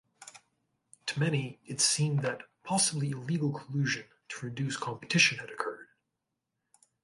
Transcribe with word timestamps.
To 1.05 1.19
many, 1.19 1.59
it 1.67 1.79
seemed 1.79 2.23
that 2.23 2.49
possibly 2.63 3.11
illegal 3.11 3.53
collusion 3.53 4.05
to 4.29 4.45
reduce 4.47 4.75
competition 4.75 5.37
had 5.37 5.51
occurred. 5.51 5.89